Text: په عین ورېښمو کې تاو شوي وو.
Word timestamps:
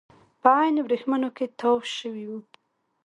په 0.41 0.49
عین 0.57 0.75
ورېښمو 0.81 1.29
کې 1.37 1.45
تاو 1.59 1.75
شوي 1.97 2.25
وو. 2.29 2.39